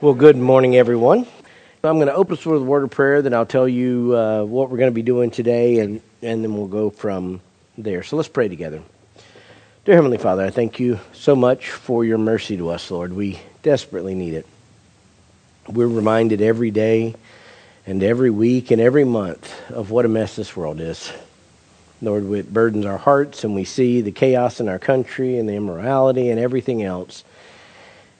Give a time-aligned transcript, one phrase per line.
[0.00, 1.24] Well, good morning, everyone.
[1.84, 4.42] I'm going to open us with a word of prayer, then I'll tell you uh,
[4.42, 7.40] what we're going to be doing today, and, and then we'll go from
[7.78, 8.02] there.
[8.02, 8.82] So let's pray together.
[9.84, 13.12] Dear Heavenly Father, I thank you so much for your mercy to us, Lord.
[13.12, 14.48] We desperately need it.
[15.68, 17.14] We're reminded every day
[17.86, 21.12] and every week and every month of what a mess this world is.
[22.02, 25.54] Lord, it burdens our hearts, and we see the chaos in our country and the
[25.54, 27.22] immorality and everything else.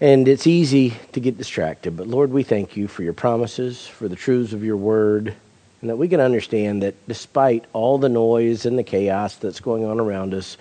[0.01, 4.09] And it's easy to get distracted, but Lord, we thank you for your promises, for
[4.09, 5.35] the truths of your word,
[5.81, 9.85] and that we can understand that despite all the noise and the chaos that's going
[9.85, 10.57] on around us,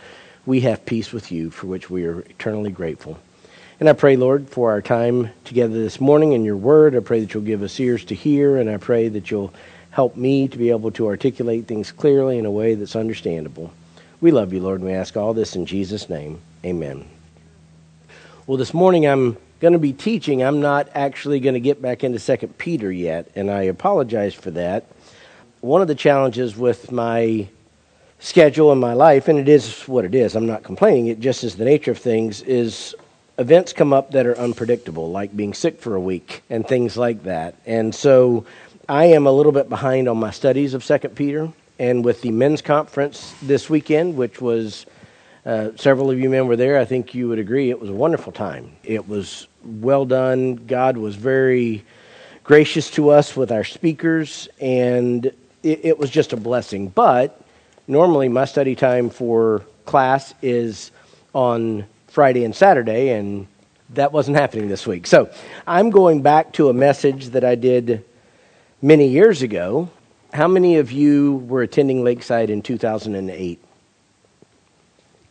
[0.45, 3.17] we have peace with you, for which we are eternally grateful.
[3.79, 6.95] And I pray, Lord, for our time together this morning in your word.
[6.95, 9.53] I pray that you'll give us ears to hear, and I pray that you'll
[9.89, 13.73] help me to be able to articulate things clearly in a way that's understandable.
[14.21, 16.39] We love you, Lord, and we ask all this in Jesus' name.
[16.63, 17.12] Amen.
[18.45, 20.43] Well, this morning I'm going to be teaching.
[20.43, 24.51] I'm not actually going to get back into Second Peter yet, and I apologize for
[24.51, 24.85] that.
[25.61, 27.47] One of the challenges with my
[28.19, 31.45] schedule and my life, and it is what it is, I'm not complaining, it just
[31.45, 32.93] is the nature of things, is
[33.37, 37.23] events come up that are unpredictable, like being sick for a week and things like
[37.23, 37.55] that.
[37.65, 38.45] And so
[38.89, 42.31] I am a little bit behind on my studies of Second Peter, and with the
[42.31, 44.85] men's conference this weekend, which was
[45.45, 46.79] uh, several of you men were there.
[46.79, 48.71] I think you would agree it was a wonderful time.
[48.83, 50.55] It was well done.
[50.55, 51.83] God was very
[52.43, 55.25] gracious to us with our speakers, and
[55.63, 56.87] it, it was just a blessing.
[56.87, 57.41] But
[57.87, 60.91] normally, my study time for class is
[61.33, 63.47] on Friday and Saturday, and
[63.91, 65.07] that wasn't happening this week.
[65.07, 65.29] So
[65.67, 68.05] I'm going back to a message that I did
[68.81, 69.89] many years ago.
[70.33, 73.59] How many of you were attending Lakeside in 2008?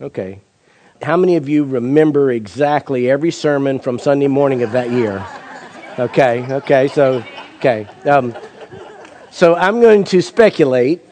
[0.02, 0.40] Okay.
[1.00, 5.24] How many of you remember exactly every sermon from Sunday morning of that year?
[5.96, 7.24] Okay, okay, so,
[7.58, 7.86] okay.
[8.04, 8.34] Um,
[9.30, 11.02] so I'm going to speculate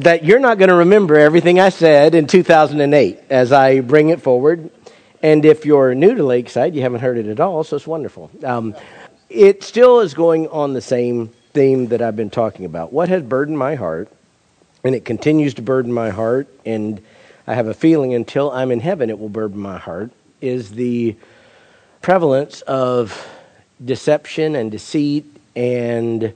[0.00, 4.22] that you're not going to remember everything I said in 2008 as I bring it
[4.22, 4.70] forward.
[5.22, 8.30] And if you're new to Lakeside, you haven't heard it at all, so it's wonderful.
[8.42, 8.74] Um,
[9.28, 12.94] it still is going on the same theme that I've been talking about.
[12.94, 14.08] What has burdened my heart,
[14.84, 17.02] and it continues to burden my heart, and
[17.48, 20.10] I have a feeling until I'm in heaven it will burden my heart,
[20.42, 21.16] is the
[22.02, 23.26] prevalence of
[23.82, 25.24] deception and deceit
[25.56, 26.34] and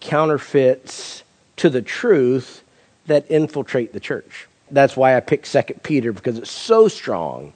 [0.00, 1.22] counterfeits
[1.56, 2.62] to the truth
[3.06, 4.48] that infiltrate the church.
[4.70, 7.54] That's why I picked Second Peter because it's so strong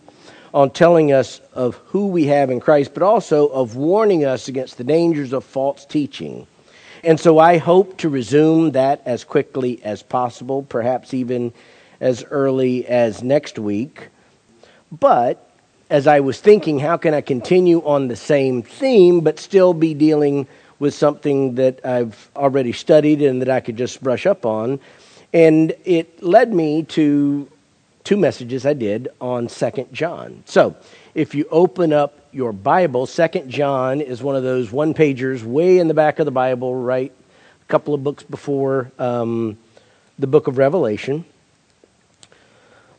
[0.55, 4.79] on telling us of who we have in Christ, but also of warning us against
[4.79, 6.47] the dangers of false teaching.
[7.03, 11.53] And so I hope to resume that as quickly as possible, perhaps even
[12.01, 14.09] as early as next week.
[14.91, 15.51] But
[15.91, 19.95] as I was thinking, how can I continue on the same theme but still be
[19.95, 20.47] dealing
[20.79, 24.81] with something that I've already studied and that I could just brush up on?
[25.33, 27.49] And it led me to
[28.05, 30.43] two messages I did on Second John.
[30.47, 30.77] So
[31.15, 35.79] if you open up your Bible, Second John is one of those one pagers way
[35.79, 37.13] in the back of the Bible, right?
[37.63, 39.59] A couple of books before um,
[40.19, 41.25] the book of Revelation.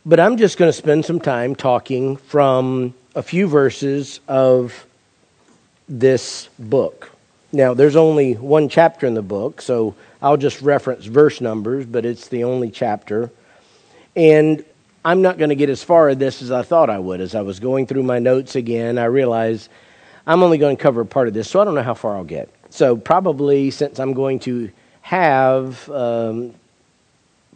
[0.08, 4.86] But I'm just going to spend some time talking from a few verses of
[5.90, 7.12] this book.
[7.52, 12.06] Now, there's only one chapter in the book, so I'll just reference verse numbers, but
[12.06, 13.32] it's the only chapter.
[14.16, 14.64] And
[15.04, 17.20] I'm not going to get as far as this as I thought I would.
[17.20, 19.70] As I was going through my notes again, I realized
[20.28, 22.24] I'm only going to cover part of this, so I don't know how far I'll
[22.24, 22.50] get.
[22.70, 24.70] So, probably since I'm going to
[25.02, 26.54] have um,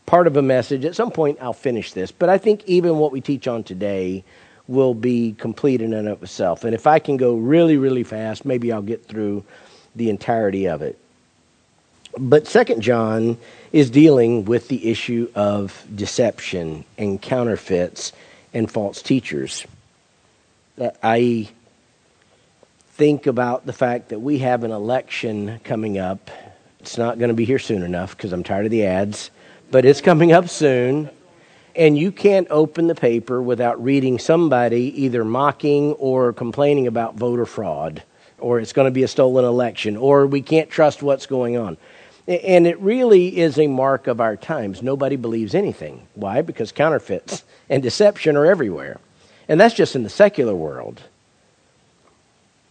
[0.10, 0.86] part of a message.
[0.86, 4.24] At some point, I'll finish this, but I think even what we teach on today
[4.68, 6.64] will be complete in and of itself.
[6.64, 9.44] And if I can go really, really fast, maybe I'll get through
[9.96, 10.98] the entirety of it.
[12.18, 13.38] But Second John
[13.72, 18.12] is dealing with the issue of deception and counterfeits
[18.52, 19.64] and false teachers.
[20.82, 21.50] Uh, I
[22.94, 26.32] think about the fact that we have an election coming up.
[26.80, 29.30] It's not going to be here soon enough because I'm tired of the ads
[29.72, 31.10] but it's coming up soon.
[31.76, 37.46] And you can't open the paper without reading somebody either mocking or complaining about voter
[37.46, 38.04] fraud,
[38.38, 41.78] or it's going to be a stolen election, or we can't trust what's going on.
[42.28, 44.84] And it really is a mark of our times.
[44.84, 46.06] Nobody believes anything.
[46.16, 46.42] Why?
[46.42, 49.00] Because counterfeits and deception are everywhere.
[49.48, 51.02] And that's just in the secular world.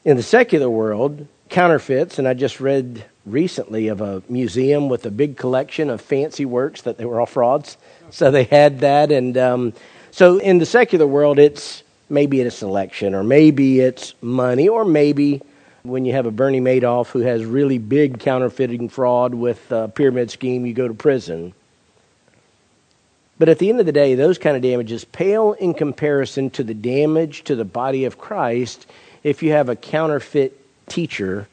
[0.04, 5.10] In the secular world, counterfeits, and I just read recently of a museum with a
[5.10, 7.76] big collection of fancy works that they were all frauds.
[8.10, 9.72] So they had that, and um,
[10.10, 15.42] so in the secular world, it's maybe it's election, or maybe it's money, or maybe
[15.82, 20.30] when you have a Bernie Madoff who has really big counterfeiting fraud with a pyramid
[20.30, 21.54] scheme, you go to prison.
[23.38, 26.64] But at the end of the day, those kind of damages pale in comparison to
[26.64, 28.86] the damage to the body of Christ
[29.22, 30.58] if you have a counterfeit
[30.88, 31.46] teacher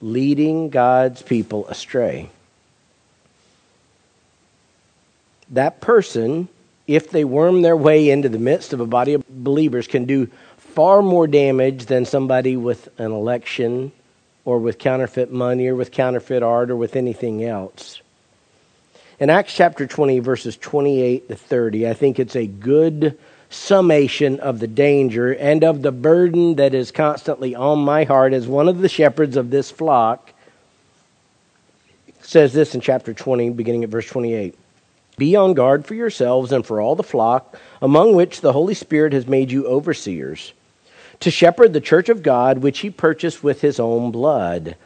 [0.00, 2.30] leading God's people astray.
[5.50, 6.48] That person,
[6.86, 10.28] if they worm their way into the midst of a body of believers, can do
[10.58, 13.92] far more damage than somebody with an election
[14.44, 18.00] or with counterfeit money or with counterfeit art or with anything else.
[19.18, 23.18] In Acts chapter 20, verses 28 to 30, I think it's a good
[23.50, 28.46] summation of the danger and of the burden that is constantly on my heart as
[28.46, 30.32] one of the shepherds of this flock.
[32.22, 34.56] Says this in chapter 20, beginning at verse 28.
[35.18, 39.12] Be on guard for yourselves and for all the flock, among which the Holy Spirit
[39.12, 40.52] has made you overseers,
[41.18, 44.76] to shepherd the church of God, which he purchased with his own blood.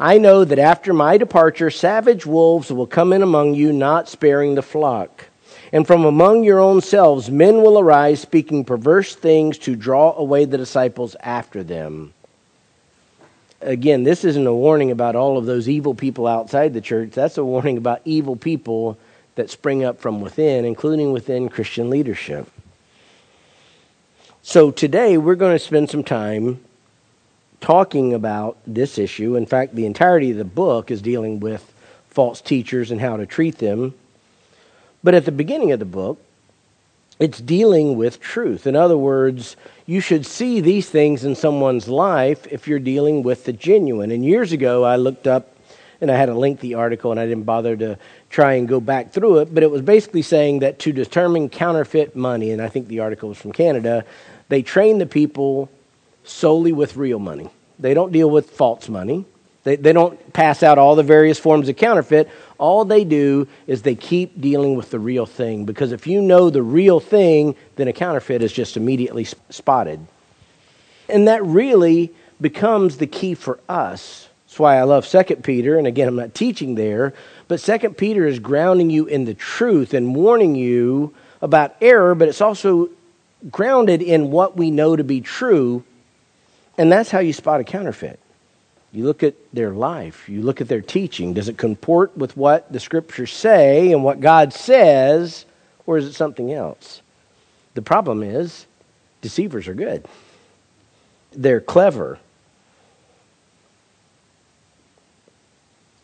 [0.00, 4.54] I know that after my departure, savage wolves will come in among you, not sparing
[4.54, 5.26] the flock.
[5.72, 10.44] And from among your own selves, men will arise speaking perverse things to draw away
[10.44, 12.12] the disciples after them.
[13.60, 17.10] Again, this isn't a warning about all of those evil people outside the church.
[17.12, 18.98] That's a warning about evil people
[19.34, 22.50] that spring up from within, including within Christian leadership.
[24.42, 26.60] So today we're going to spend some time
[27.60, 29.34] talking about this issue.
[29.34, 31.72] In fact, the entirety of the book is dealing with
[32.10, 33.94] false teachers and how to treat them.
[35.06, 36.20] But at the beginning of the book,
[37.20, 38.66] it's dealing with truth.
[38.66, 39.54] In other words,
[39.86, 44.10] you should see these things in someone's life if you're dealing with the genuine.
[44.10, 45.54] And years ago, I looked up
[46.00, 47.96] and I had a lengthy article and I didn't bother to
[48.30, 52.16] try and go back through it, but it was basically saying that to determine counterfeit
[52.16, 54.04] money, and I think the article was from Canada,
[54.48, 55.70] they train the people
[56.24, 57.48] solely with real money.
[57.78, 59.24] They don't deal with false money.
[59.66, 62.30] They, they don't pass out all the various forms of counterfeit.
[62.56, 65.64] All they do is they keep dealing with the real thing.
[65.64, 70.06] Because if you know the real thing, then a counterfeit is just immediately spotted.
[71.08, 74.28] And that really becomes the key for us.
[74.46, 75.76] That's why I love 2 Peter.
[75.76, 77.12] And again, I'm not teaching there,
[77.48, 82.28] but 2 Peter is grounding you in the truth and warning you about error, but
[82.28, 82.88] it's also
[83.50, 85.82] grounded in what we know to be true
[86.78, 88.20] and that's how you spot a counterfeit.
[88.92, 91.34] You look at their life, you look at their teaching.
[91.34, 95.44] Does it comport with what the scriptures say and what God says,
[95.86, 97.02] or is it something else?
[97.74, 98.66] The problem is,
[99.20, 100.06] deceivers are good,
[101.32, 102.18] they're clever.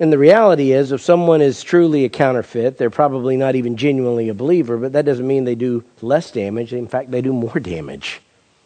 [0.01, 4.29] And the reality is, if someone is truly a counterfeit, they're probably not even genuinely
[4.29, 6.73] a believer, but that doesn't mean they do less damage.
[6.73, 8.21] In fact, they do more damage.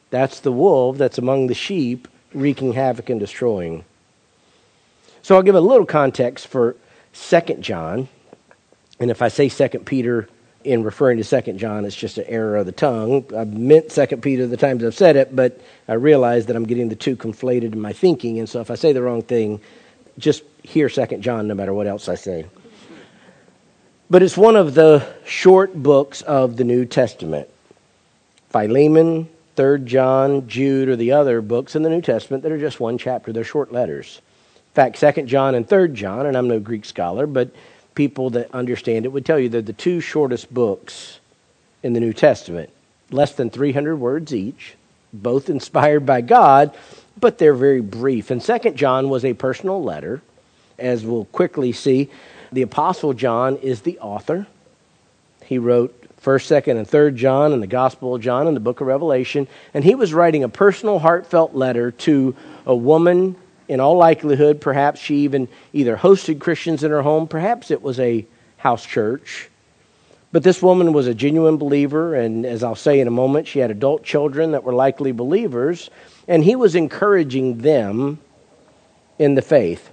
[0.08, 3.84] That's the wolf that's among the sheep, wreaking havoc and destroying.
[5.26, 6.76] So I'll give a little context for
[7.12, 8.08] Second John.
[9.00, 10.28] And if I say Second Peter
[10.62, 13.24] in referring to Second John, it's just an error of the tongue.
[13.36, 16.90] I meant Second Peter the times I've said it, but I realize that I'm getting
[16.90, 18.38] the two conflated in my thinking.
[18.38, 19.60] And so if I say the wrong thing,
[20.16, 22.46] just hear Second John no matter what else I say.
[24.08, 27.48] But it's one of the short books of the New Testament.
[28.50, 32.78] Philemon, Third John, Jude, or the other books in the New Testament that are just
[32.78, 33.32] one chapter.
[33.32, 34.20] They're short letters.
[34.76, 37.48] Fact, Second John and Third John, and I'm no Greek scholar, but
[37.94, 41.18] people that understand it would tell you they're the two shortest books
[41.82, 42.68] in the New Testament.
[43.10, 44.74] Less than 300 words each,
[45.14, 46.76] both inspired by God,
[47.18, 48.30] but they're very brief.
[48.30, 50.20] And Second John was a personal letter,
[50.78, 52.10] as we'll quickly see.
[52.52, 54.46] The Apostle John is the author.
[55.46, 58.82] He wrote First, Second, and Third John, and the Gospel of John, and the Book
[58.82, 59.48] of Revelation.
[59.72, 63.36] And he was writing a personal, heartfelt letter to a woman.
[63.68, 67.98] In all likelihood, perhaps she even either hosted Christians in her home, perhaps it was
[67.98, 68.24] a
[68.58, 69.50] house church.
[70.32, 73.58] But this woman was a genuine believer, and as I'll say in a moment, she
[73.58, 75.90] had adult children that were likely believers,
[76.28, 78.18] and he was encouraging them
[79.18, 79.90] in the faith.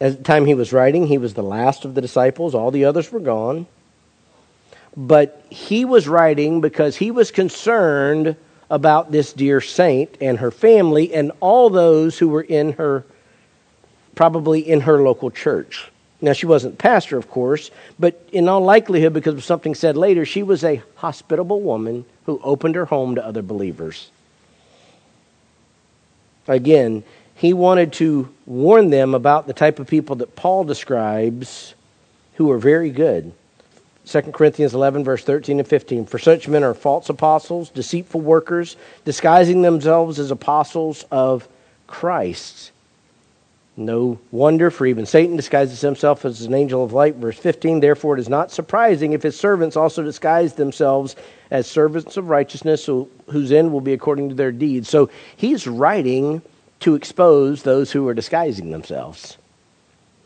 [0.00, 2.84] At the time he was writing, he was the last of the disciples, all the
[2.84, 3.66] others were gone
[4.98, 8.34] but he was writing because he was concerned
[8.70, 13.04] about this dear saint and her family and all those who were in her,
[14.14, 15.90] probably in her local church.
[16.20, 20.24] Now, she wasn't pastor, of course, but in all likelihood, because of something said later,
[20.24, 24.10] she was a hospitable woman who opened her home to other believers.
[26.48, 27.04] Again,
[27.36, 31.74] he wanted to warn them about the type of people that Paul describes
[32.34, 33.32] who are very good
[34.08, 36.06] 2 Corinthians 11, verse 13 and 15.
[36.06, 41.46] For such men are false apostles, deceitful workers, disguising themselves as apostles of
[41.86, 42.72] Christ.
[43.76, 47.14] No wonder, for even Satan disguises himself as an angel of light.
[47.14, 51.14] Verse 15 Therefore, it is not surprising if his servants also disguise themselves
[51.50, 54.88] as servants of righteousness, whose end will be according to their deeds.
[54.88, 56.42] So he's writing
[56.80, 59.37] to expose those who are disguising themselves.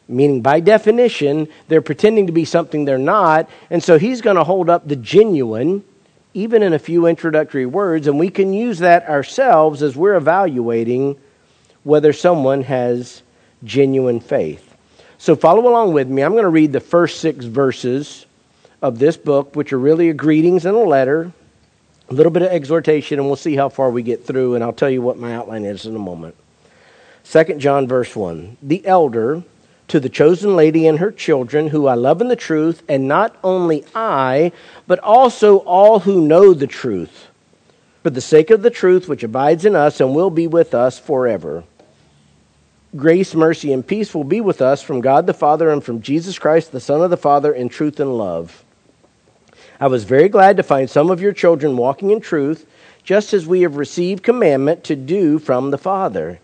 [0.09, 3.49] Meaning, by definition, they're pretending to be something they're not.
[3.71, 5.85] And so he's going to hold up the genuine,
[6.35, 8.07] even in a few introductory words.
[8.07, 11.17] And we can use that ourselves as we're evaluating
[11.85, 13.23] whether someone has
[13.65, 14.77] genuine faith.
[15.19, 16.23] So follow along with me.
[16.23, 18.27] I'm going to read the first six verses
[18.83, 21.31] of this book, which are really a greetings and a letter,
[22.11, 24.73] a little bit of exhortation, and we'll see how far we get through, and I'll
[24.73, 26.35] tell you what my outline is in a moment.
[27.23, 28.57] Second John, verse 1.
[28.63, 29.45] The elder
[29.93, 33.37] to the chosen lady and her children, who I love in the truth, and not
[33.45, 34.53] only I,
[34.87, 37.29] but also all who know the truth,
[38.03, 40.99] for the sake of the truth which abides in us and will be with us
[40.99, 41.65] forever.
[42.97, 46.39] Grace, mercy, and peace will be with us from God the Father and from Jesus
[46.39, 48.65] Christ, the Son of the Father, in truth and love.
[49.79, 52.65] I was very glad to find some of your children walking in truth,
[53.05, 56.41] just as we have received commandment to do from the Father.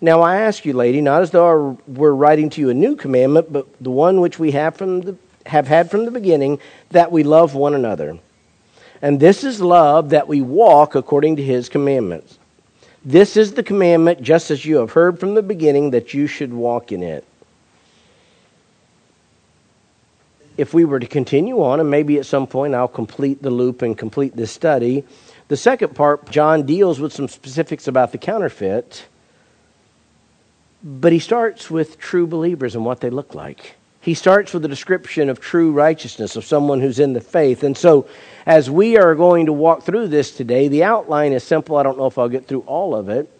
[0.00, 3.52] Now I ask you, lady, not as though we're writing to you a new commandment,
[3.52, 5.16] but the one which we have, from the,
[5.46, 6.58] have had from the beginning,
[6.90, 8.18] that we love one another.
[9.02, 12.38] And this is love, that we walk according to his commandments.
[13.04, 16.52] This is the commandment, just as you have heard from the beginning, that you should
[16.52, 17.24] walk in it.
[20.60, 23.80] if we were to continue on, and maybe at some point I'll complete the loop
[23.80, 25.04] and complete this study,
[25.48, 29.06] the second part, John deals with some specifics about the counterfeit,
[30.82, 33.76] but he starts with true believers and what they look like.
[34.00, 37.62] He starts with a description of true righteousness, of someone who's in the faith.
[37.62, 38.08] And so,
[38.46, 41.76] as we are going to walk through this today, the outline is simple.
[41.76, 43.30] I don't know if I'll get through all of it.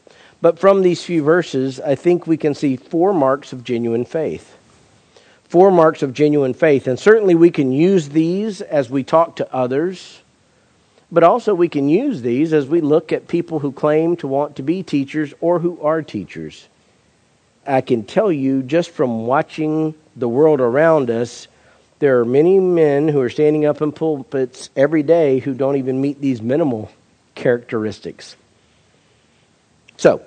[0.43, 4.57] But from these few verses, I think we can see four marks of genuine faith
[5.51, 6.87] four marks of genuine faith.
[6.87, 10.21] And certainly we can use these as we talk to others,
[11.11, 14.55] but also we can use these as we look at people who claim to want
[14.55, 16.69] to be teachers or who are teachers.
[17.71, 21.47] I can tell you just from watching the world around us,
[22.01, 26.01] there are many men who are standing up in pulpits every day who don't even
[26.01, 26.91] meet these minimal
[27.35, 28.37] characteristics.
[29.97, 30.23] So,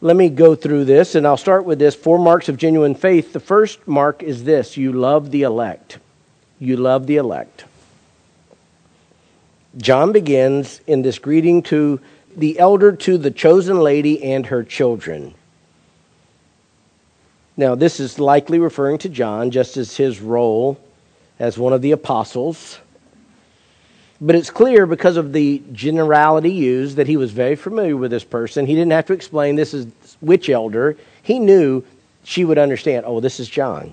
[0.00, 3.32] let me go through this, and I'll start with this four marks of genuine faith.
[3.32, 5.98] The first mark is this you love the elect.
[6.58, 7.64] You love the elect.
[9.76, 12.00] John begins in this greeting to
[12.36, 15.34] the elder to the chosen lady and her children.
[17.60, 20.80] Now, this is likely referring to John, just as his role
[21.38, 22.78] as one of the apostles.
[24.18, 28.24] But it's clear because of the generality used that he was very familiar with this
[28.24, 28.64] person.
[28.64, 29.86] He didn't have to explain this is
[30.22, 30.96] which elder.
[31.22, 31.84] He knew
[32.24, 33.92] she would understand, oh, this is John.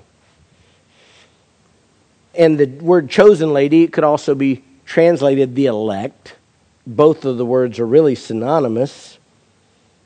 [2.36, 6.38] And the word chosen lady could also be translated the elect.
[6.86, 9.18] Both of the words are really synonymous.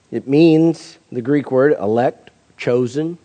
[0.09, 3.19] It means the Greek word elect, chosen.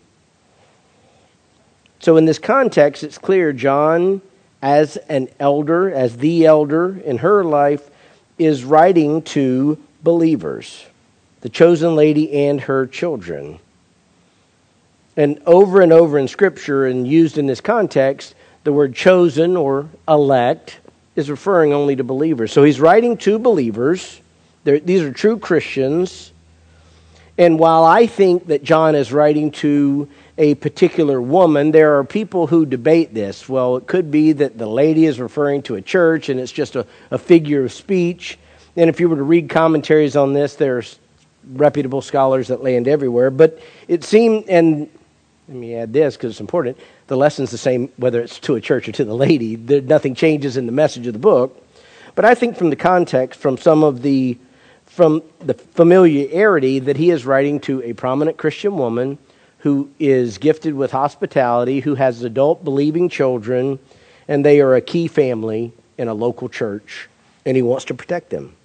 [2.07, 4.21] So in this context, it's clear John
[4.61, 7.89] as an elder, as the elder in her life,
[8.37, 10.85] is writing to believers,
[11.41, 13.59] the chosen lady and her children.
[15.17, 19.89] And over and over in Scripture and used in this context, the word chosen or
[20.07, 20.77] elect
[21.17, 22.53] is referring only to believers.
[22.53, 24.21] So he's writing to believers.
[24.63, 26.31] They're, these are true Christians.
[27.37, 31.71] And while I think that John is writing to a particular woman.
[31.71, 33.49] There are people who debate this.
[33.49, 36.75] Well, it could be that the lady is referring to a church and it's just
[36.75, 38.37] a, a figure of speech.
[38.75, 40.99] And if you were to read commentaries on this, there's
[41.53, 43.31] reputable scholars that land everywhere.
[43.31, 44.89] But it seemed, and
[45.47, 46.77] let me add this because it's important
[47.07, 49.55] the lesson's the same whether it's to a church or to the lady.
[49.55, 51.63] There, nothing changes in the message of the book.
[52.15, 54.37] But I think from the context, from some of the
[54.85, 59.17] from the familiarity that he is writing to a prominent Christian woman
[59.59, 63.79] who is gifted with hospitality, who has adult believing children,
[64.27, 67.09] and they are a key family in a local church,
[67.45, 68.55] and he wants to protect them.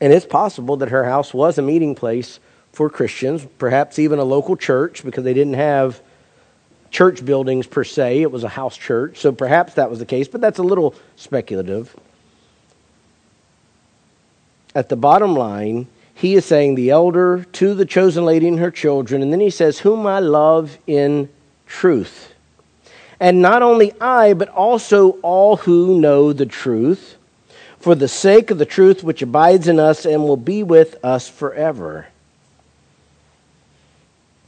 [0.00, 2.38] And it's possible that her house was a meeting place
[2.72, 6.00] for Christians, perhaps even a local church, because they didn't have
[6.90, 8.22] church buildings per se.
[8.22, 9.18] It was a house church.
[9.18, 11.94] So perhaps that was the case, but that's a little speculative.
[14.74, 18.70] At the bottom line, he is saying the elder to the chosen lady and her
[18.70, 21.28] children, and then he says, Whom I love in
[21.66, 22.32] truth.
[23.20, 27.16] And not only I, but also all who know the truth,
[27.78, 31.28] for the sake of the truth which abides in us and will be with us
[31.28, 32.06] forever.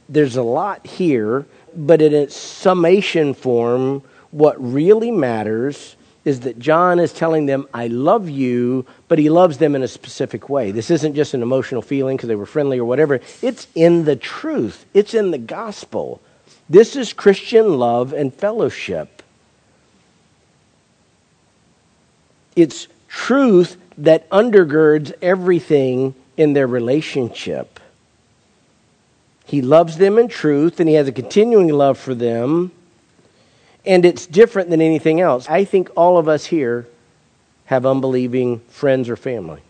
[0.09, 1.45] there's a lot here,
[1.75, 5.95] but in its summation form, what really matters
[6.25, 9.87] is that John is telling them, I love you, but he loves them in a
[9.87, 10.71] specific way.
[10.71, 13.21] This isn't just an emotional feeling because they were friendly or whatever.
[13.41, 16.21] It's in the truth, it's in the gospel.
[16.69, 19.23] This is Christian love and fellowship.
[22.55, 27.79] It's truth that undergirds everything in their relationship.
[29.45, 32.71] He loves them in truth, and he has a continuing love for them
[33.85, 35.47] and it's different than anything else.
[35.49, 36.87] I think all of us here
[37.65, 39.61] have unbelieving friends or family.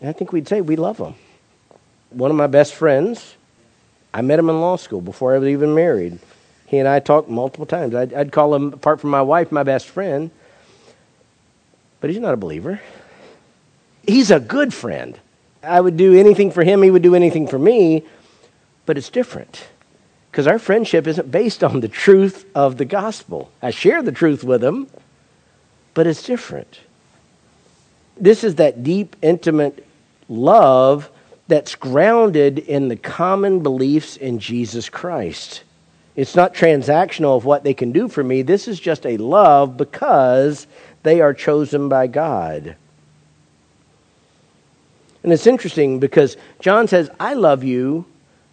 [0.00, 1.14] And I think we'd say we love them.
[2.10, 3.36] One of my best friends,
[4.12, 6.18] I met him in law school before I was even married.
[6.66, 7.94] He and I talked multiple times.
[7.94, 10.30] I'd, I'd call him, apart from my wife, my best friend.
[12.00, 12.80] But he's not a believer.
[14.06, 15.18] He's a good friend.
[15.62, 18.04] I would do anything for him, he would do anything for me,
[18.84, 19.68] but it's different
[20.32, 23.52] because our friendship isn't based on the truth of the gospel.
[23.60, 24.88] I share the truth with them,
[25.92, 26.80] but it's different.
[28.16, 29.86] This is that deep, intimate
[30.30, 31.10] love
[31.48, 35.64] that's grounded in the common beliefs in Jesus Christ.
[36.16, 38.40] It's not transactional of what they can do for me.
[38.40, 40.66] This is just a love because
[41.02, 42.74] they are chosen by God.
[45.22, 48.06] And it's interesting because John says, I love you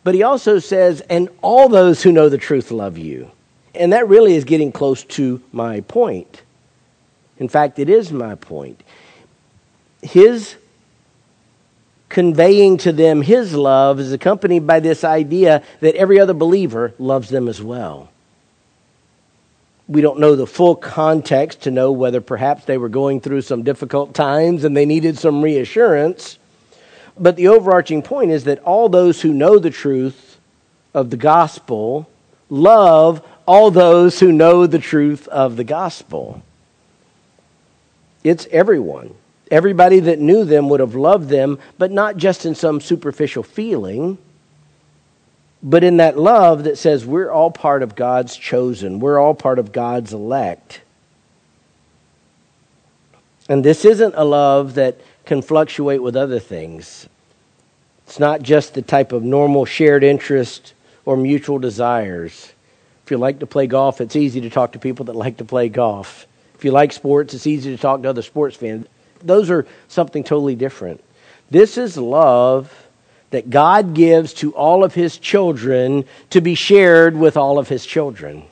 [0.03, 3.31] but he also says, and all those who know the truth love you.
[3.75, 6.41] And that really is getting close to my point.
[7.37, 8.81] In fact, it is my point.
[10.01, 10.55] His
[12.09, 17.29] conveying to them his love is accompanied by this idea that every other believer loves
[17.29, 18.09] them as well.
[19.87, 23.63] We don't know the full context to know whether perhaps they were going through some
[23.63, 26.37] difficult times and they needed some reassurance.
[27.19, 30.39] But the overarching point is that all those who know the truth
[30.93, 32.09] of the gospel
[32.49, 36.43] love all those who know the truth of the gospel.
[38.23, 39.15] It's everyone.
[39.49, 44.19] Everybody that knew them would have loved them, but not just in some superficial feeling,
[45.63, 49.57] but in that love that says we're all part of God's chosen, we're all part
[49.57, 50.81] of God's elect.
[53.49, 57.07] And this isn't a love that can fluctuate with other things.
[58.07, 60.73] It's not just the type of normal shared interest
[61.05, 62.51] or mutual desires.
[63.05, 65.45] If you like to play golf, it's easy to talk to people that like to
[65.45, 66.25] play golf.
[66.55, 68.87] If you like sports, it's easy to talk to other sports fans.
[69.21, 71.03] Those are something totally different.
[71.51, 72.87] This is love
[73.29, 77.85] that God gives to all of his children to be shared with all of his
[77.85, 78.47] children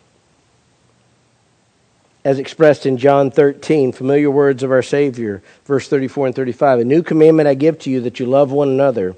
[2.27, 6.79] as expressed in John 13, familiar words of our Savior, verse 34 and 35.
[6.79, 9.15] A new commandment I give to you that you love one another,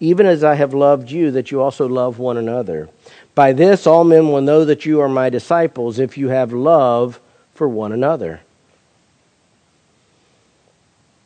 [0.00, 2.88] even as I have loved you, that you also love one another.
[3.34, 7.20] By this all men will know that you are my disciples if you have love
[7.52, 8.40] for one another.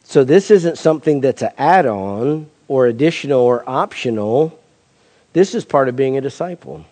[0.02, 4.58] So this isn't something that's an add on or additional or optional.
[5.34, 6.84] This is part of being a disciple.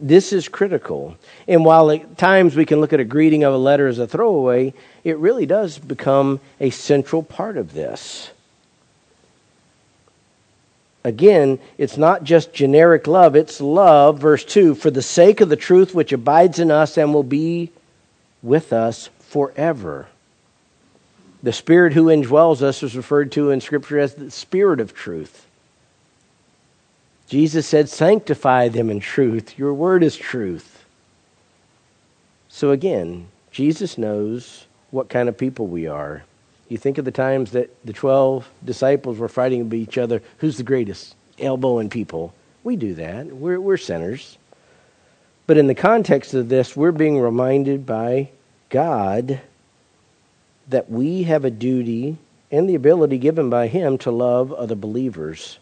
[0.00, 1.16] This is critical.
[1.46, 4.06] And while at times we can look at a greeting of a letter as a
[4.06, 8.30] throwaway, it really does become a central part of this.
[11.04, 15.56] Again, it's not just generic love, it's love, verse 2, for the sake of the
[15.56, 17.70] truth which abides in us and will be
[18.42, 20.08] with us forever.
[21.42, 25.46] The Spirit who indwells us is referred to in Scripture as the Spirit of truth.
[27.28, 29.58] Jesus said, Sanctify them in truth.
[29.58, 30.84] Your word is truth.
[32.48, 36.24] So again, Jesus knows what kind of people we are.
[36.68, 40.56] You think of the times that the 12 disciples were fighting with each other who's
[40.56, 41.14] the greatest?
[41.38, 42.34] Elbowing people.
[42.64, 43.26] We do that.
[43.26, 44.38] We're, we're sinners.
[45.46, 48.30] But in the context of this, we're being reminded by
[48.70, 49.40] God
[50.68, 52.18] that we have a duty
[52.50, 55.58] and the ability given by Him to love other believers.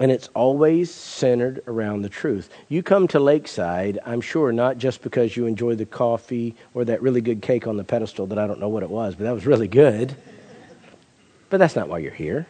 [0.00, 2.48] And it's always centered around the truth.
[2.70, 7.02] You come to Lakeside, I'm sure, not just because you enjoy the coffee or that
[7.02, 9.34] really good cake on the pedestal that I don't know what it was, but that
[9.34, 10.16] was really good.
[11.50, 12.46] But that's not why you're here.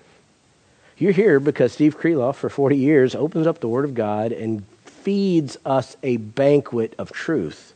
[0.97, 4.65] You're here because Steve Kreloff, for 40 years, opens up the Word of God and
[4.85, 7.75] feeds us a banquet of truth.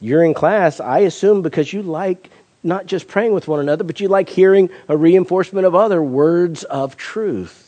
[0.00, 2.30] You're in class, I assume, because you like
[2.62, 6.64] not just praying with one another, but you like hearing a reinforcement of other words
[6.64, 7.63] of truth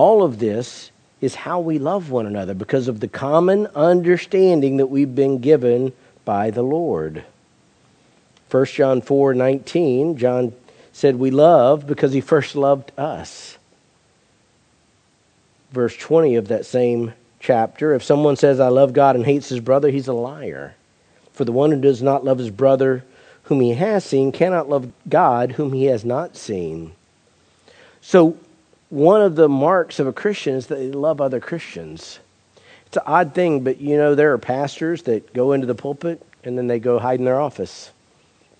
[0.00, 4.86] all of this is how we love one another because of the common understanding that
[4.86, 5.92] we've been given
[6.24, 7.22] by the Lord.
[8.50, 10.54] 1 John 4 19, John
[10.94, 13.58] said, We love because he first loved us.
[15.70, 17.92] verse 20 of that same chapter.
[17.92, 20.76] If someone says, I love God and hates his brother, he's a liar.
[21.34, 23.04] For the one who does not love his brother
[23.44, 26.92] whom he has seen cannot love God whom he has not seen.
[28.00, 28.38] So,
[28.90, 32.18] one of the marks of a Christian is that they love other Christians.
[32.86, 36.24] It's an odd thing, but you know, there are pastors that go into the pulpit
[36.44, 37.90] and then they go hide in their office.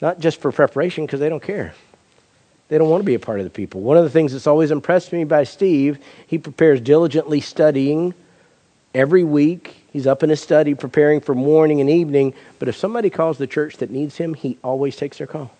[0.00, 1.74] Not just for preparation, because they don't care.
[2.68, 3.80] They don't want to be a part of the people.
[3.80, 8.14] One of the things that's always impressed me by Steve, he prepares diligently studying
[8.94, 9.84] every week.
[9.92, 12.34] He's up in his study preparing for morning and evening.
[12.60, 15.50] But if somebody calls the church that needs him, he always takes their call.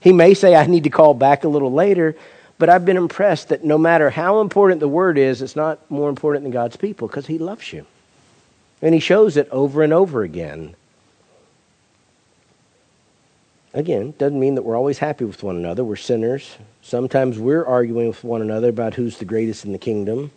[0.00, 2.16] He may say, I need to call back a little later,
[2.58, 6.08] but I've been impressed that no matter how important the word is, it's not more
[6.08, 7.86] important than God's people because he loves you.
[8.80, 10.76] And he shows it over and over again.
[13.72, 15.82] Again, doesn't mean that we're always happy with one another.
[15.82, 16.56] We're sinners.
[16.80, 20.30] Sometimes we're arguing with one another about who's the greatest in the kingdom.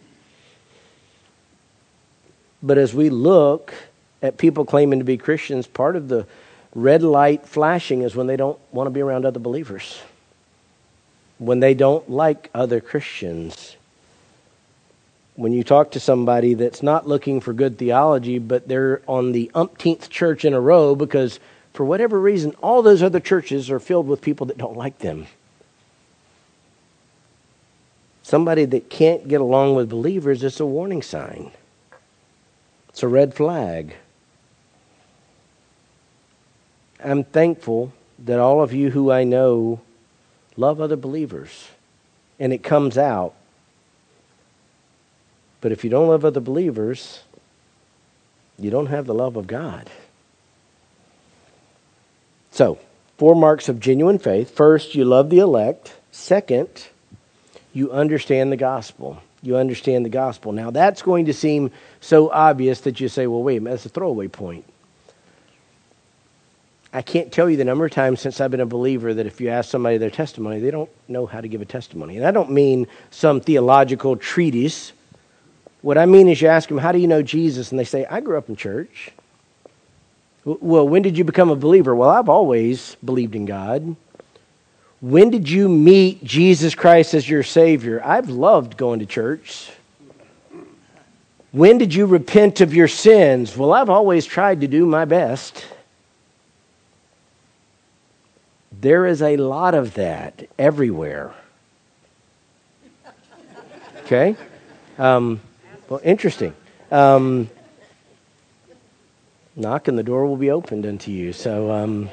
[2.64, 3.76] But as we look
[4.24, 6.26] at people claiming to be Christians, part of the
[6.74, 10.02] red light flashing is when they don't want to be around other believers,
[11.40, 13.76] when they don't like other Christians.
[15.36, 19.52] When you talk to somebody that's not looking for good theology, but they're on the
[19.54, 21.40] umpteenth church in a row because
[21.74, 25.28] for whatever reason, all those other churches are filled with people that don't like them.
[28.24, 31.52] Somebody that can't get along with believers is a warning sign.
[32.90, 33.96] It's a red flag.
[37.02, 37.94] I'm thankful
[38.26, 39.80] that all of you who I know
[40.58, 41.70] love other believers,
[42.40, 43.34] and it comes out.
[45.62, 47.22] But if you don't love other believers,
[48.60, 49.90] you don't have the love of God.
[52.52, 52.80] So,
[53.18, 54.52] four marks of genuine faith.
[54.52, 55.94] First, you love the elect.
[56.12, 56.88] Second,
[57.74, 59.22] you understand the gospel.
[59.44, 60.52] You understand the gospel.
[60.52, 63.86] Now, that's going to seem so obvious that you say, well, wait a minute, that's
[63.86, 64.66] a throwaway point.
[66.98, 69.40] I can't tell you the number of times since I've been a believer that if
[69.40, 72.18] you ask somebody their testimony, they don't know how to give a testimony.
[72.18, 74.94] And I don't mean some theological treatise.
[75.84, 77.70] What I mean is you ask them, How do you know Jesus?
[77.70, 79.12] And they say, I grew up in church.
[80.44, 81.96] Well, when did you become a believer?
[81.96, 83.96] Well, I've always believed in God.
[85.00, 88.02] When did you meet Jesus Christ as your Savior?
[88.04, 89.70] I've loved going to church.
[91.52, 93.56] When did you repent of your sins?
[93.56, 95.64] Well, I've always tried to do my best.
[98.80, 101.34] There is a lot of that everywhere.
[104.04, 104.36] Okay?
[104.98, 105.42] Um,
[105.90, 106.54] well, interesting.
[106.92, 107.50] Um,
[109.56, 111.34] knock and the door will be opened unto you.
[111.34, 112.10] So, um,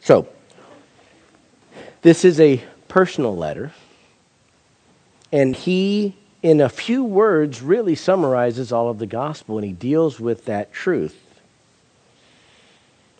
[0.00, 0.26] so
[2.00, 3.72] this is a personal letter,
[5.30, 10.18] and he, in a few words, really summarizes all of the gospel, and he deals
[10.18, 11.16] with that truth.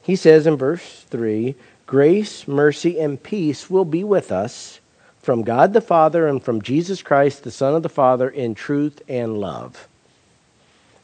[0.02, 1.54] He says in verse 3
[1.86, 4.80] Grace, mercy, and peace will be with us
[5.20, 9.02] from God the Father and from Jesus Christ, the Son of the Father, in truth
[9.08, 9.88] and love.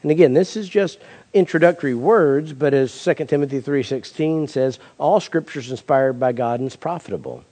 [0.01, 0.99] And again, this is just
[1.33, 6.67] introductory words, but as 2 Timothy 3:16 says, all scripture is inspired by God and
[6.67, 7.43] is profitable.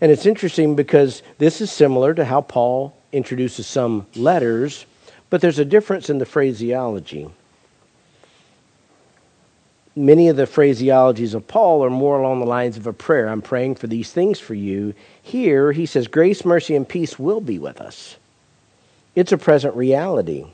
[0.00, 4.84] And it's interesting because this is similar to how Paul introduces some letters,
[5.30, 7.30] but there's a difference in the phraseology.
[9.94, 13.28] Many of the phraseologies of Paul are more along the lines of a prayer.
[13.28, 14.94] I'm praying for these things for you.
[15.22, 18.16] Here, he says, Grace, mercy, and peace will be with us.
[19.14, 20.46] It's a present reality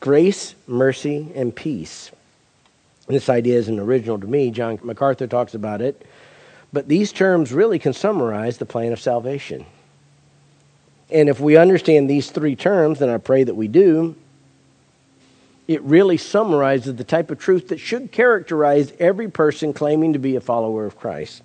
[0.00, 2.10] grace, mercy, and peace.
[3.06, 4.50] This idea isn't original to me.
[4.50, 6.04] John MacArthur talks about it.
[6.72, 9.64] But these terms really can summarize the plan of salvation.
[11.10, 14.16] And if we understand these three terms, and I pray that we do,
[15.68, 20.36] it really summarizes the type of truth that should characterize every person claiming to be
[20.36, 21.42] a follower of Christ.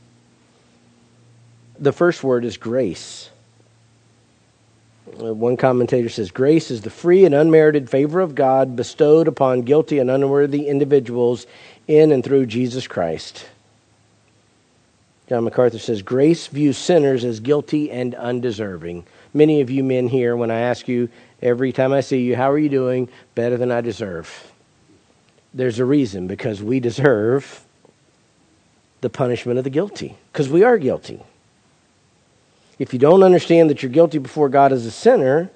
[1.79, 3.29] The first word is grace.
[5.21, 9.61] Uh, one commentator says grace is the free and unmerited favor of God bestowed upon
[9.61, 11.45] guilty and unworthy individuals
[11.87, 13.45] in and through Jesus Christ.
[15.29, 19.05] John MacArthur says grace views sinners as guilty and undeserving.
[19.33, 21.09] Many of you men here, when I ask you
[21.41, 23.09] every time I see you, how are you doing?
[23.35, 24.51] Better than I deserve.
[25.53, 27.63] There's a reason because we deserve
[29.01, 31.21] the punishment of the guilty because we are guilty.
[32.79, 35.49] If you don't understand that you're guilty before God as a sinner,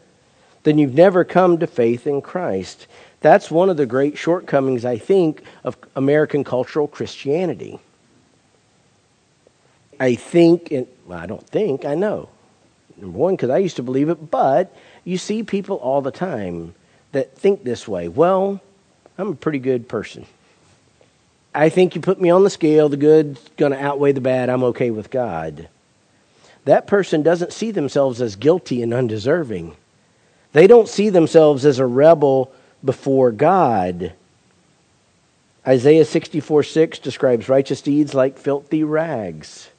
[0.63, 2.87] then you've never come to faith in Christ.
[3.21, 7.79] That's one of the great shortcomings, I think, of American cultural Christianity.
[9.99, 10.73] I think,
[11.05, 12.29] well, I don't think, I know.
[12.97, 16.75] Number one, because I used to believe it, but you see people all the time
[17.11, 18.07] that think this way.
[18.07, 18.61] Well,
[19.17, 20.25] I'm a pretty good person.
[21.53, 24.49] I think you put me on the scale, the good's going to outweigh the bad,
[24.49, 25.67] I'm okay with God.
[26.65, 29.75] That person doesn't see themselves as guilty and undeserving.
[30.53, 34.13] They don't see themselves as a rebel before God.
[35.67, 39.69] Isaiah 64 6 describes righteous deeds like filthy rags.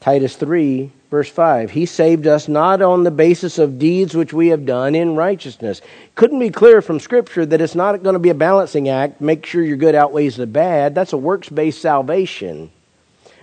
[0.00, 1.72] Titus 3, verse 5.
[1.72, 5.82] He saved us not on the basis of deeds which we have done in righteousness.
[6.14, 9.44] Couldn't be clearer from Scripture that it's not going to be a balancing act, make
[9.44, 10.94] sure your good outweighs the bad.
[10.94, 12.70] That's a works based salvation.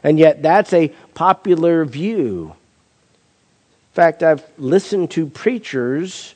[0.01, 2.47] And yet, that's a popular view.
[2.47, 6.33] In fact, I've listened to preachers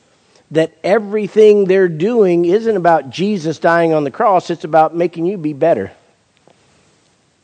[0.52, 5.40] that everything they're doing isn't about Jesus dying on the cross, it's about making you
[5.40, 5.92] be better.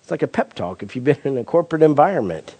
[0.04, 2.54] It's like a pep talk if you've been in a corporate environment.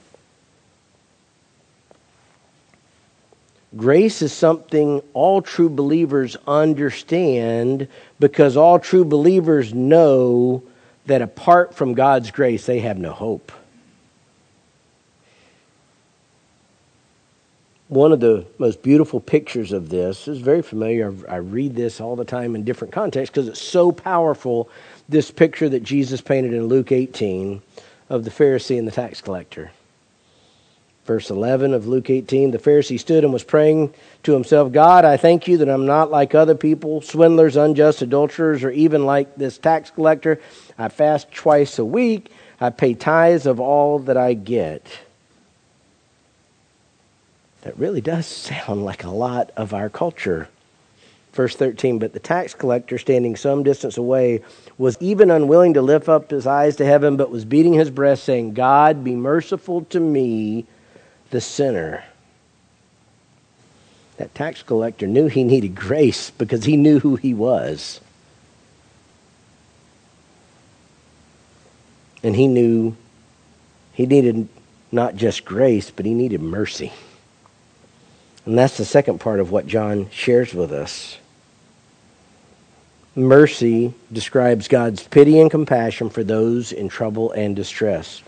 [3.78, 7.88] Grace is something all true believers understand
[8.20, 10.64] because all true believers know
[11.06, 13.52] that apart from God's grace, they have no hope.
[17.90, 21.14] One of the most beautiful pictures of this is very familiar.
[21.28, 24.70] I read this all the time in different contexts because it's so powerful.
[25.08, 27.62] This picture that Jesus painted in Luke 18
[28.10, 29.72] of the Pharisee and the tax collector.
[31.10, 35.18] Verse 11 of Luke 18 The Pharisee stood and was praying to himself, God, I
[35.18, 39.58] thank you that I'm not like other people, swindlers, unjust, adulterers, or even like this
[39.58, 40.40] tax collector.
[40.78, 42.32] I fast twice a week.
[42.62, 44.86] I pay tithes of all that I get.
[47.62, 50.48] That really does sound like a lot of our culture.
[51.34, 54.42] Verse 13 But the tax collector, standing some distance away,
[54.78, 58.26] was even unwilling to lift up his eyes to heaven, but was beating his breast,
[58.26, 60.68] saying, God, be merciful to me
[61.30, 62.04] the sinner.
[64.18, 68.02] That tax collector knew he needed grace because he knew who he was.
[72.22, 72.98] And he knew
[73.94, 74.50] he needed
[74.92, 76.92] not just grace, but he needed mercy.
[78.46, 81.18] And that's the second part of what John shares with us.
[83.16, 88.22] Mercy describes God's pity and compassion for those in trouble and distress.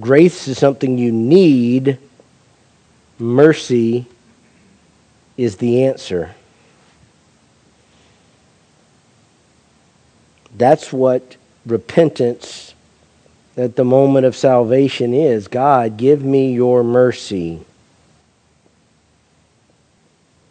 [0.00, 1.98] Grace is something you need,
[3.18, 4.06] mercy
[5.36, 6.34] is the answer.
[10.56, 12.74] That's what repentance
[13.56, 15.48] at the moment of salvation is.
[15.48, 17.64] God, give me your mercy.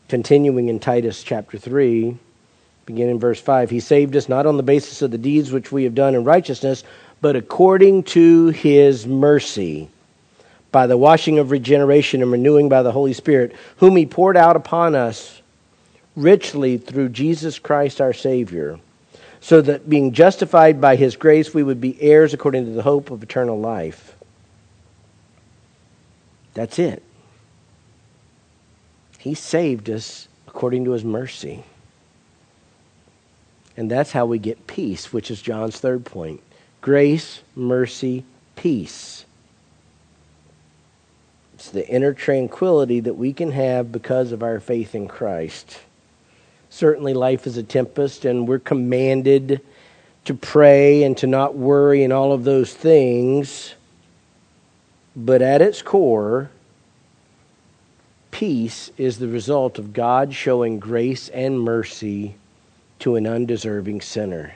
[0.07, 2.17] Continuing in Titus chapter 3,
[2.85, 5.71] beginning in verse 5, He saved us not on the basis of the deeds which
[5.71, 6.83] we have done in righteousness,
[7.21, 9.89] but according to his mercy,
[10.71, 14.57] by the washing of regeneration and renewing by the Holy Spirit, whom he poured out
[14.57, 15.41] upon us
[16.17, 18.79] richly through Jesus Christ our Savior,
[19.39, 23.09] so that being justified by his grace, we would be heirs according to the hope
[23.09, 24.15] of eternal life.
[26.53, 27.03] That's it.
[29.17, 31.63] He saved us according to his mercy.
[33.77, 36.41] And that's how we get peace, which is John's third point
[36.85, 38.23] grace, mercy,
[38.55, 39.25] peace.
[41.55, 45.79] It's the inner tranquility that we can have because of our faith in Christ.
[46.69, 49.61] Certainly, life is a tempest, and we're commanded
[50.25, 53.73] to pray and to not worry and all of those things.
[55.15, 56.51] But at its core,
[58.29, 62.35] peace is the result of God showing grace and mercy
[62.99, 64.53] to an undeserving sinner.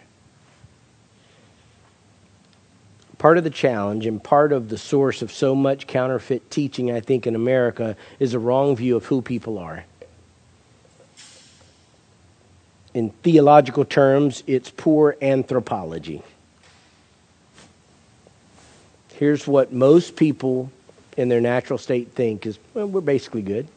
[3.19, 7.01] Part of the challenge and part of the source of so much counterfeit teaching, I
[7.01, 9.85] think, in America is a wrong view of who people are.
[12.93, 16.23] In theological terms, it's poor anthropology.
[19.13, 20.71] Here's what most people
[21.17, 23.67] in their natural state think is well, we're basically good.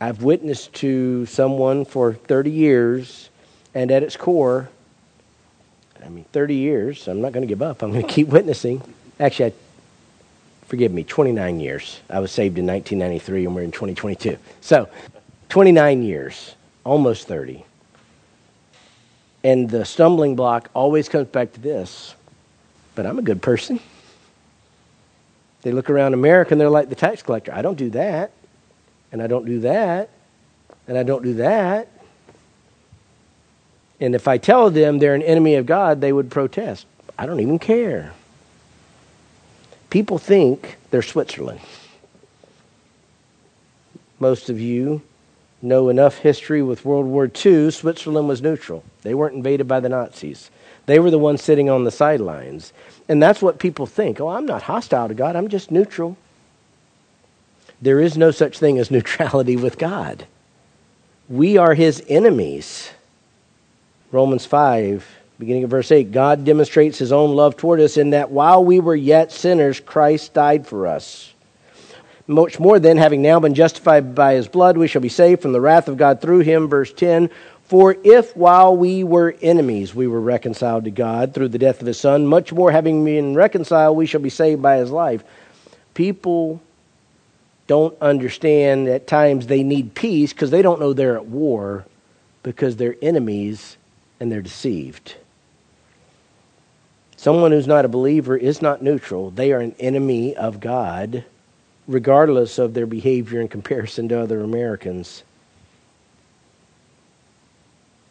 [0.00, 3.30] I've witnessed to someone for 30 years,
[3.74, 4.68] and at its core,
[6.04, 7.08] I mean, 30 years.
[7.08, 7.82] I'm not going to give up.
[7.82, 8.82] I'm going to keep witnessing.
[9.20, 9.52] Actually, I,
[10.66, 12.00] forgive me, 29 years.
[12.08, 14.36] I was saved in 1993, and we're in 2022.
[14.60, 14.88] So,
[15.48, 17.64] 29 years, almost 30.
[19.44, 22.14] And the stumbling block always comes back to this
[22.98, 23.78] but I'm a good person.
[25.62, 27.54] They look around America and they're like the tax collector.
[27.54, 28.32] I don't do that,
[29.12, 30.10] and I don't do that,
[30.88, 31.86] and I don't do that.
[34.00, 36.86] And if I tell them they're an enemy of God, they would protest.
[37.18, 38.12] I don't even care.
[39.90, 41.60] People think they're Switzerland.
[44.20, 45.02] Most of you
[45.62, 47.70] know enough history with World War II.
[47.70, 50.50] Switzerland was neutral, they weren't invaded by the Nazis.
[50.86, 52.72] They were the ones sitting on the sidelines.
[53.10, 54.20] And that's what people think.
[54.20, 56.16] Oh, I'm not hostile to God, I'm just neutral.
[57.80, 60.26] There is no such thing as neutrality with God.
[61.28, 62.90] We are his enemies.
[64.10, 65.06] Romans 5,
[65.38, 68.80] beginning of verse 8 God demonstrates his own love toward us in that while we
[68.80, 71.34] were yet sinners, Christ died for us.
[72.26, 75.52] Much more then, having now been justified by his blood, we shall be saved from
[75.52, 76.68] the wrath of God through him.
[76.68, 77.28] Verse 10
[77.64, 81.86] For if while we were enemies, we were reconciled to God through the death of
[81.86, 85.22] his Son, much more having been reconciled, we shall be saved by his life.
[85.92, 86.62] People
[87.66, 91.84] don't understand at times they need peace because they don't know they're at war
[92.42, 93.77] because they're enemies
[94.20, 95.16] and they're deceived.
[97.16, 99.30] Someone who's not a believer is not neutral.
[99.30, 101.24] They are an enemy of God,
[101.88, 105.24] regardless of their behavior in comparison to other Americans.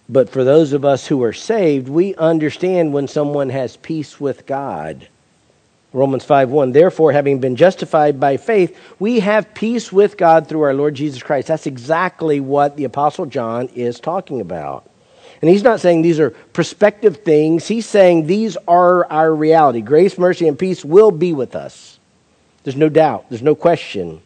[0.09, 4.45] But for those of us who are saved, we understand when someone has peace with
[4.45, 5.07] God.
[5.93, 6.71] Romans 5 1.
[6.73, 11.23] Therefore, having been justified by faith, we have peace with God through our Lord Jesus
[11.23, 11.47] Christ.
[11.47, 14.89] That's exactly what the Apostle John is talking about.
[15.41, 19.81] And he's not saying these are prospective things, he's saying these are our reality.
[19.81, 21.99] Grace, mercy, and peace will be with us.
[22.63, 24.21] There's no doubt, there's no question.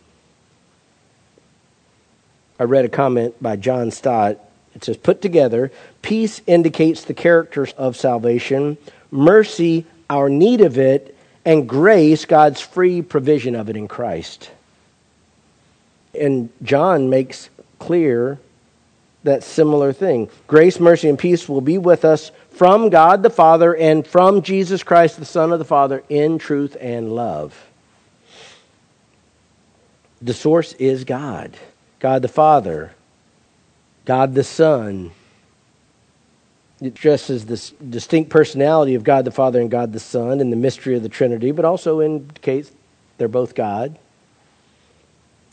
[2.60, 4.38] I read a comment by John Stott.
[4.76, 5.72] It says, Put together,
[6.02, 8.78] peace indicates the characters of salvation,
[9.10, 14.52] mercy, our need of it, and grace, God's free provision of it in Christ.
[16.20, 18.40] And John makes clear
[19.24, 20.30] that similar thing.
[20.48, 24.84] Grace, mercy, and peace will be with us from God the Father and from Jesus
[24.84, 27.68] Christ, the Son of the Father, in truth and love.
[30.22, 31.58] The source is God
[32.00, 32.94] God the Father,
[34.06, 35.12] God the Son,
[36.82, 40.58] it addresses this distinct personality of God the Father and God the Son and the
[40.58, 42.72] mystery of the Trinity, but also indicates
[43.18, 44.00] they're both God.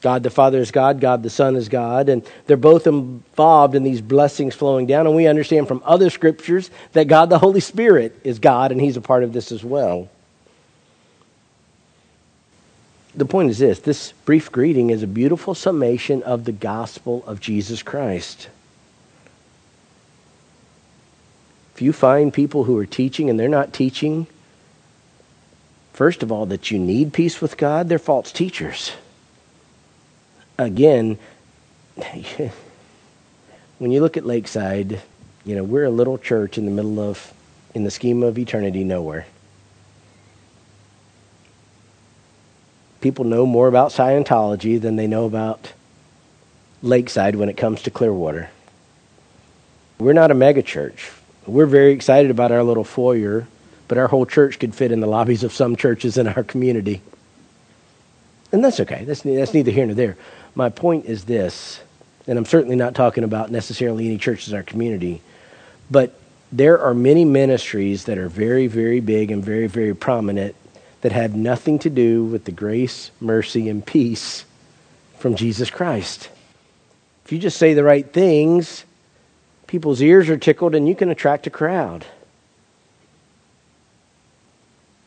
[0.01, 3.83] God the Father is God, God the Son is God, and they're both involved in
[3.83, 5.07] these blessings flowing down.
[5.07, 8.97] And we understand from other scriptures that God the Holy Spirit is God, and He's
[8.97, 10.09] a part of this as well.
[13.17, 17.41] The point is this this brief greeting is a beautiful summation of the gospel of
[17.41, 18.49] Jesus Christ.
[21.75, 24.29] If you find people who are teaching and they're not teaching,
[25.93, 28.93] first of all, that you need peace with God, they're false teachers.
[30.59, 31.18] Again,
[33.79, 35.01] when you look at Lakeside,
[35.44, 37.33] you know, we're a little church in the middle of,
[37.75, 39.27] in the scheme of eternity, nowhere.
[43.01, 45.73] People know more about Scientology than they know about
[46.83, 48.51] Lakeside when it comes to Clearwater.
[49.99, 51.12] We're not a megachurch.
[51.47, 53.47] We're very excited about our little foyer,
[53.87, 57.01] but our whole church could fit in the lobbies of some churches in our community.
[58.53, 59.05] And that's okay.
[59.05, 60.16] That's, that's neither here nor there.
[60.59, 61.79] My point is this,
[62.27, 65.23] and I'm certainly not talking about necessarily any churches in our community,
[65.88, 66.18] but
[66.51, 70.57] there are many ministries that are very, very big and very, very prominent
[71.03, 74.44] that have nothing to do with the grace, mercy, and peace
[75.18, 76.29] from Jesus Christ.
[77.25, 78.85] If you just say the right things,
[79.68, 82.05] people's ears are tickled and you can attract a crowd.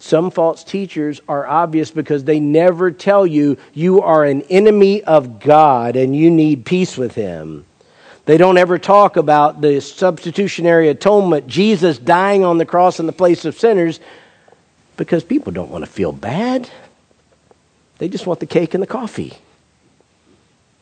[0.01, 5.39] Some false teachers are obvious because they never tell you you are an enemy of
[5.39, 7.65] God and you need peace with Him.
[8.25, 13.13] They don't ever talk about the substitutionary atonement, Jesus dying on the cross in the
[13.13, 13.99] place of sinners,
[14.97, 16.69] because people don't want to feel bad.
[17.97, 19.37] They just want the cake and the coffee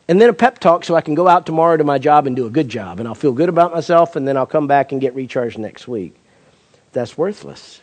[0.10, 2.36] and then a pep talk so I can go out tomorrow to my job and
[2.36, 3.00] do a good job.
[3.00, 5.88] And I'll feel good about myself, and then I'll come back and get recharged next
[5.88, 6.16] week.
[6.94, 7.80] That's worthless.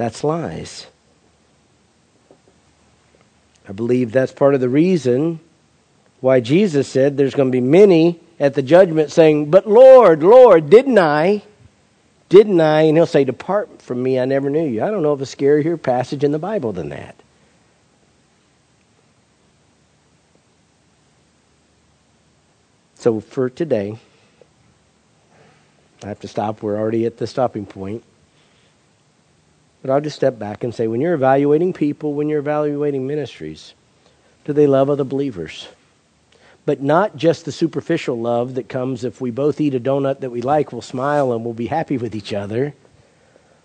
[0.00, 0.86] That's lies.
[3.68, 5.40] I believe that's part of the reason
[6.22, 10.70] why Jesus said there's going to be many at the judgment saying, But Lord, Lord,
[10.70, 11.42] didn't I?
[12.30, 12.80] Didn't I?
[12.84, 14.82] And he'll say, Depart from me, I never knew you.
[14.82, 17.14] I don't know of a scarier passage in the Bible than that.
[22.94, 23.98] So for today,
[26.02, 26.62] I have to stop.
[26.62, 28.02] We're already at the stopping point.
[29.82, 33.74] But I'll just step back and say when you're evaluating people, when you're evaluating ministries,
[34.44, 35.68] do they love other believers?
[36.66, 40.30] But not just the superficial love that comes if we both eat a donut that
[40.30, 42.74] we like, we'll smile and we'll be happy with each other,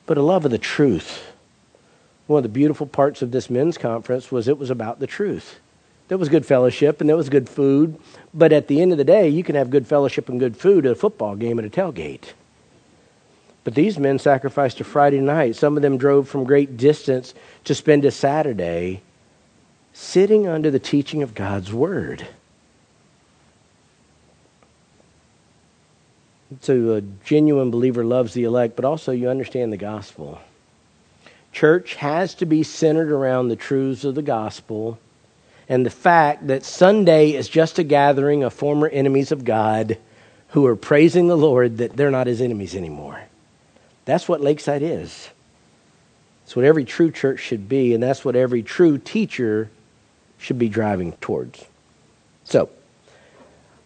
[0.05, 1.25] but a love of the truth,
[2.27, 5.59] one of the beautiful parts of this men's conference was it was about the truth.
[6.07, 7.99] There was good fellowship and there was good food,
[8.33, 10.85] but at the end of the day, you can have good fellowship and good food
[10.85, 12.33] at a football game at a tailgate.
[13.65, 15.55] But these men sacrificed a Friday night.
[15.55, 17.33] Some of them drove from great distance
[17.65, 19.01] to spend a Saturday
[19.91, 22.27] sitting under the teaching of God's Word.
[26.61, 30.39] So a genuine believer loves the elect, but also you understand the gospel.
[31.51, 34.99] Church has to be centered around the truths of the gospel
[35.67, 39.97] and the fact that Sunday is just a gathering of former enemies of God
[40.49, 43.23] who are praising the Lord that they're not his enemies anymore.
[44.05, 45.29] That's what Lakeside is.
[46.43, 49.69] It's what every true church should be, and that's what every true teacher
[50.37, 51.65] should be driving towards.
[52.43, 52.69] So,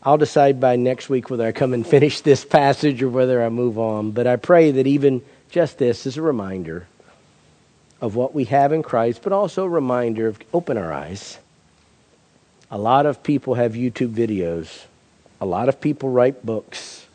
[0.03, 3.49] I'll decide by next week whether I come and finish this passage or whether I
[3.49, 6.87] move on, but I pray that even just this is a reminder
[8.01, 11.39] of what we have in Christ, but also a reminder of open our eyes
[12.71, 14.85] a lot of people have YouTube videos.
[15.41, 17.05] A lot of people write books.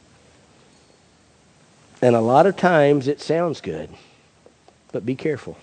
[2.05, 3.89] And a lot of times it sounds good.
[4.93, 5.57] But be careful.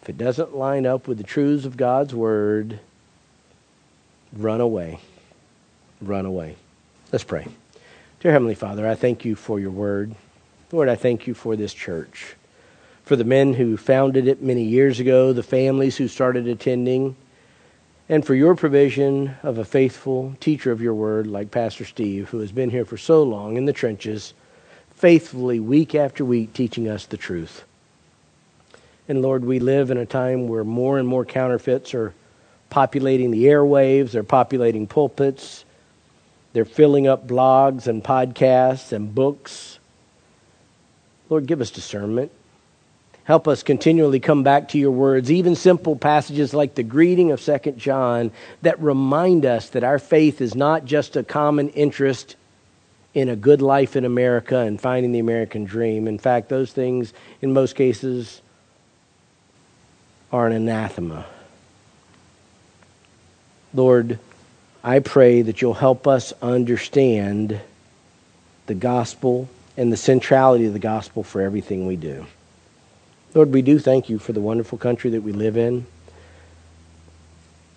[0.00, 2.80] If it doesn't line up with the truths of God's Word,
[4.32, 5.00] run away.
[6.00, 6.56] Run away.
[7.12, 7.46] Let's pray.
[8.20, 10.14] Dear Heavenly Father, I thank you for your Word.
[10.72, 12.36] Lord, I thank you for this church,
[13.04, 17.16] for the men who founded it many years ago, the families who started attending
[18.08, 22.38] and for your provision of a faithful teacher of your word like Pastor Steve, who
[22.38, 24.32] has been here for so long in the trenches,
[24.96, 27.64] faithfully, week after week, teaching us the truth.
[29.08, 32.14] And Lord, we live in a time where more and more counterfeits are
[32.70, 35.64] populating the airwaves, they're populating pulpits,
[36.52, 39.78] they're filling up blogs and podcasts and books.
[41.28, 42.30] Lord, give us discernment.
[43.24, 47.40] Help us continually come back to your words, even simple passages like the greeting of
[47.40, 48.30] 2 John
[48.62, 52.36] that remind us that our faith is not just a common interest
[53.14, 56.08] in a good life in America and finding the American dream.
[56.08, 58.42] In fact, those things, in most cases,
[60.32, 61.24] are an anathema.
[63.72, 64.18] Lord,
[64.82, 67.60] I pray that you'll help us understand
[68.66, 72.26] the gospel and the centrality of the gospel for everything we do.
[73.32, 75.86] Lord, we do thank you for the wonderful country that we live in.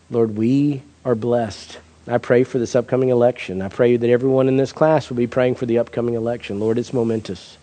[0.09, 1.79] Lord, we are blessed.
[2.09, 3.61] I pray for this upcoming election.
[3.61, 6.59] I pray that everyone in this class will be praying for the upcoming election.
[6.59, 7.57] Lord, it's momentous.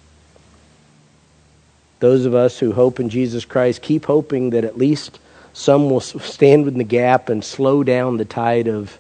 [2.01, 5.19] Those of us who hope in Jesus Christ keep hoping that at least
[5.55, 8.99] some will stand in the gap and slow down the tide of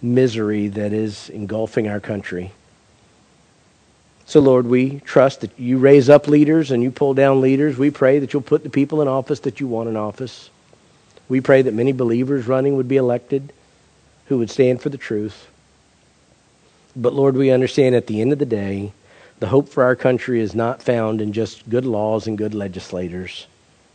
[0.00, 2.52] misery that is engulfing our country.
[4.24, 7.76] So, Lord, we trust that you raise up leaders and you pull down leaders.
[7.76, 10.48] We pray that you'll put the people in office that you want in office.
[11.28, 13.52] We pray that many believers running would be elected
[14.28, 15.48] who would stand for the truth.
[16.94, 18.92] But, Lord, we understand at the end of the day,
[19.40, 23.46] the hope for our country is not found in just good laws and good legislators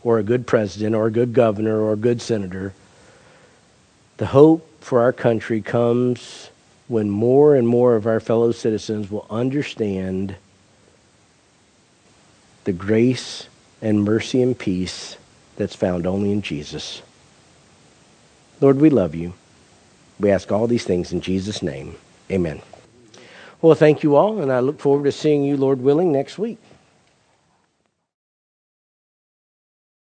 [0.02, 2.72] or a good president or a good governor or a good senator.
[4.16, 6.50] The hope for our country comes
[6.88, 10.36] when more and more of our fellow citizens will understand
[12.64, 13.48] the grace
[13.82, 15.16] and mercy and peace
[15.56, 17.02] that's found only in Jesus.
[18.60, 19.34] Lord, we love you.
[20.20, 21.96] We ask all these things in Jesus' name.
[22.30, 22.62] Amen.
[23.60, 26.58] Well, thank you all, and I look forward to seeing you, Lord willing, next week.